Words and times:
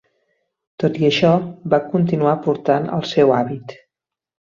Tot 0.83 0.95
i 1.01 1.03
això, 1.09 1.33
va 1.73 1.79
continuar 1.91 2.31
portant 2.47 2.89
el 2.97 3.05
seu 3.11 3.35
hàbit. 3.37 3.77